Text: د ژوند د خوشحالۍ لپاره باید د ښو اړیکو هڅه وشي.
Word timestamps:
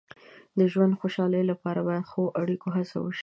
د 0.57 0.59
ژوند 0.71 0.93
د 0.95 0.99
خوشحالۍ 1.01 1.43
لپاره 1.51 1.79
باید 1.87 2.03
د 2.07 2.09
ښو 2.11 2.23
اړیکو 2.41 2.67
هڅه 2.75 2.97
وشي. 2.99 3.19